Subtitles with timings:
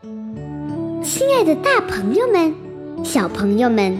[0.00, 2.54] 亲爱的，大朋友们、
[3.02, 3.98] 小朋友们，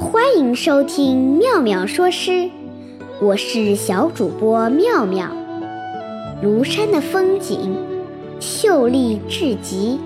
[0.00, 2.48] 欢迎收听妙妙说诗，
[3.20, 5.28] 我是小主播妙妙。
[6.42, 7.76] 庐山的风景
[8.40, 10.00] 秀丽至极，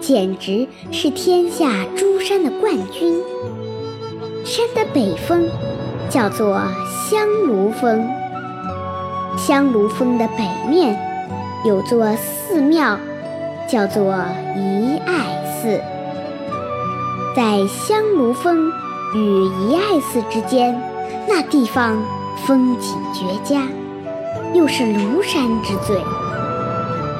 [0.00, 3.20] 简直是天下诸山的冠军。
[4.46, 5.46] 山的北峰
[6.08, 6.58] 叫做
[7.06, 8.08] 香炉峰，
[9.36, 10.98] 香炉峰的北面
[11.66, 12.98] 有座寺庙，
[13.70, 14.14] 叫做
[14.56, 15.40] 遗爱。
[15.62, 15.78] 寺
[17.36, 18.72] 在香炉峰
[19.14, 20.80] 与遗爱寺之间，
[21.28, 22.02] 那地方
[22.46, 23.66] 风景绝佳，
[24.54, 26.00] 又是庐山之最。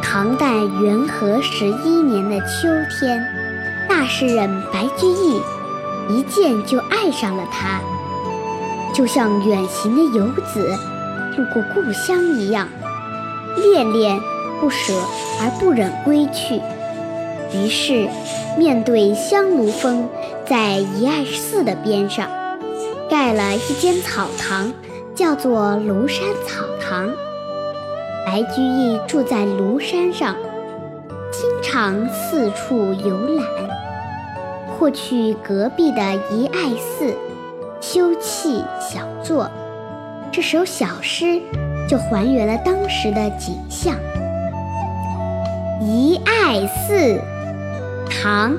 [0.02, 3.22] 唐代元和十一年的秋天，
[3.86, 5.42] 大诗人白居易
[6.08, 7.80] 一见就爱上了它，
[8.94, 10.74] 就像远行的游子
[11.36, 12.66] 路过故乡一样，
[13.56, 14.18] 恋恋
[14.60, 14.92] 不舍
[15.40, 16.60] 而不忍归去。
[17.52, 18.08] 于是，
[18.56, 20.08] 面对香炉峰，
[20.46, 22.28] 在遗爱寺的边上，
[23.08, 24.72] 盖了一间草堂，
[25.14, 27.10] 叫做庐山草堂。
[28.26, 30.36] 白居易住在庐山上，
[31.32, 33.44] 经常四处游览，
[34.78, 36.00] 或去隔壁的
[36.30, 37.12] 遗爱寺
[37.80, 39.50] 休憩小坐。
[40.30, 41.40] 这首小诗
[41.88, 43.96] 就还原了当时的景象。
[45.82, 47.18] 遗爱寺。
[48.10, 48.52] 唐·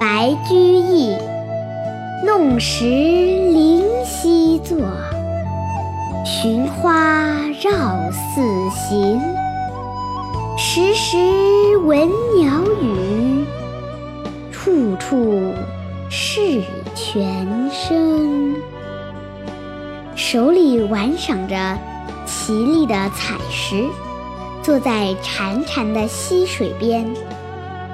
[0.00, 1.14] 白居易，
[2.24, 4.78] 弄石临溪坐，
[6.24, 9.20] 寻花绕寺行。
[10.56, 11.18] 时时
[11.84, 12.08] 闻
[12.38, 13.44] 鸟语，
[14.50, 15.52] 处处
[16.08, 16.62] 是
[16.94, 18.56] 泉声。
[20.16, 21.78] 手里玩赏着
[22.24, 23.84] 奇丽的彩石，
[24.62, 27.06] 坐在潺潺的溪水边。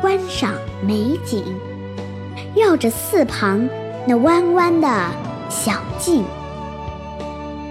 [0.00, 1.42] 观赏美景，
[2.54, 3.68] 绕着寺旁
[4.06, 4.88] 那弯弯的
[5.48, 6.22] 小径，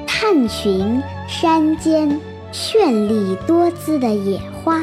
[0.06, 2.19] 探寻山间
[2.52, 4.81] 绚丽多姿的野花，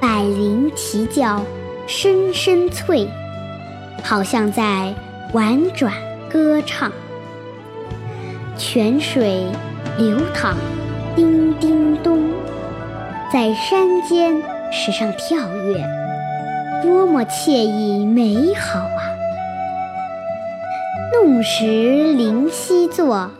[0.00, 1.42] 百灵啼叫，
[1.86, 3.06] 声声脆，
[4.02, 4.94] 好像在
[5.34, 5.92] 婉转
[6.30, 6.90] 歌唱。
[8.56, 9.44] 泉水
[9.98, 10.56] 流淌，
[11.14, 12.30] 叮叮咚，
[13.32, 15.82] 在山间石上跳跃。
[16.82, 19.08] 多么惬意美好啊！
[21.14, 21.64] 弄石
[22.12, 23.30] 临溪坐，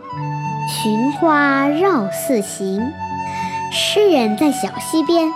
[0.67, 2.81] 寻花绕寺行。
[3.71, 5.29] 诗人在小溪边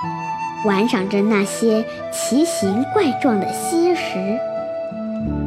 [0.64, 4.38] 玩赏着那些奇形怪状的溪石，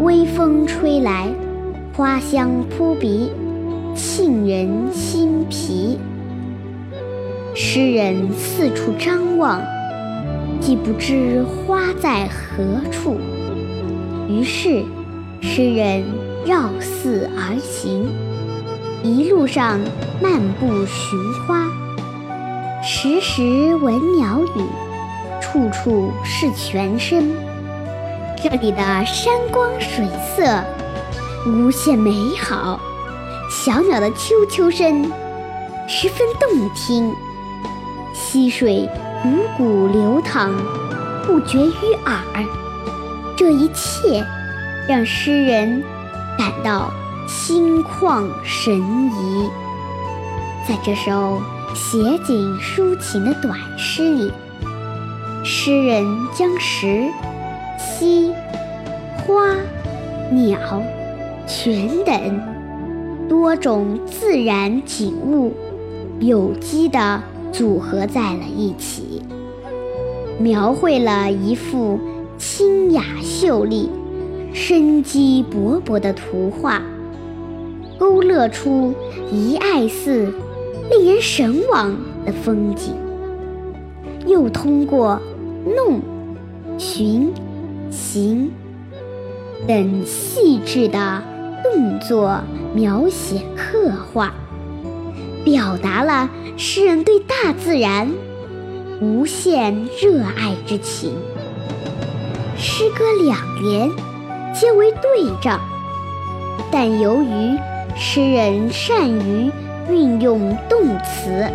[0.02, 1.30] 微风吹来，
[1.97, 3.31] 花香扑鼻，
[3.96, 5.97] 沁人心脾。
[7.55, 9.61] 诗人四处张望。
[10.61, 13.17] 既不知花在何处，
[14.27, 14.83] 于是
[15.41, 16.03] 诗人
[16.45, 18.09] 绕寺而行，
[19.01, 19.79] 一路上
[20.21, 21.17] 漫步寻
[21.47, 21.65] 花，
[22.83, 24.61] 时时闻鸟语，
[25.41, 27.31] 处处是泉声。
[28.35, 30.05] 这里的山光水
[30.35, 30.61] 色
[31.47, 32.79] 无限美好，
[33.49, 35.09] 小鸟的啾啾声
[35.87, 37.16] 十分动听，
[38.31, 38.88] 溪水。
[39.23, 40.53] 汩汩流淌，
[41.25, 42.16] 不绝于耳。
[43.35, 44.23] 这一切
[44.88, 45.84] 让诗人
[46.38, 46.91] 感到
[47.28, 49.50] 心旷神怡。
[50.67, 51.41] 在这首
[51.73, 54.31] 写景抒情的短诗里，
[55.44, 57.09] 诗人将石、
[57.78, 58.31] 溪、
[59.17, 59.56] 花、
[60.31, 60.59] 鸟、
[61.47, 62.40] 泉等
[63.28, 65.51] 多种自然景物
[66.19, 67.22] 有机的。
[67.51, 69.21] 组合在了一起，
[70.39, 71.99] 描绘了一幅
[72.37, 73.89] 清雅秀丽、
[74.53, 76.81] 生机勃勃的图画，
[77.97, 78.93] 勾勒出
[79.31, 80.33] 一爱寺
[80.89, 81.95] 令人神往
[82.25, 82.93] 的风景。
[84.25, 85.19] 又通过
[85.75, 85.99] 弄、
[86.77, 87.33] 寻、
[87.89, 88.52] 行
[89.67, 91.23] 等细致的
[91.63, 92.40] 动作
[92.75, 94.34] 描写刻画。
[95.44, 98.12] 表达了诗人对大自然
[99.02, 101.16] 无限热爱之情。
[102.58, 103.90] 诗歌两联
[104.53, 105.02] 皆为对
[105.41, 105.59] 仗，
[106.72, 107.58] 但由于
[107.96, 109.50] 诗人善于
[109.90, 111.47] 运用动词，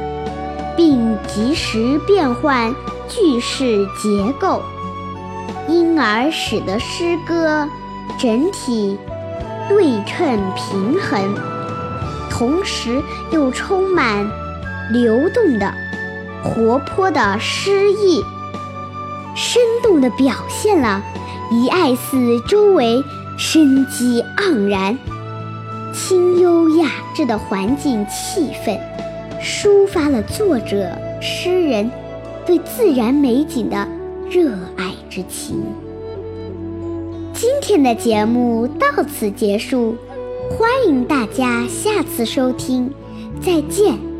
[0.76, 2.74] 并及时变换
[3.06, 4.62] 句式结构，
[5.68, 7.68] 因而使得诗歌
[8.18, 8.96] 整体
[9.68, 11.53] 对称平衡。
[12.36, 13.00] 同时
[13.30, 14.28] 又充满
[14.90, 15.72] 流动的、
[16.42, 18.20] 活泼的诗意，
[19.36, 21.00] 生动地表现了
[21.52, 23.04] 怡爱寺周围
[23.38, 24.98] 生机盎然、
[25.92, 28.80] 清幽雅致的环境气氛，
[29.40, 30.90] 抒发了作者
[31.22, 31.88] 诗人
[32.44, 33.86] 对自然美景的
[34.28, 35.62] 热爱之情。
[37.32, 39.96] 今天的节目到此结束，
[40.50, 42.92] 欢迎大家下次收听，
[43.42, 44.13] 再见。